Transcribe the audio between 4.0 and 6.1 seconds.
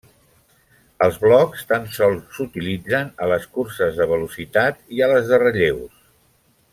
de velocitat i a les de relleus.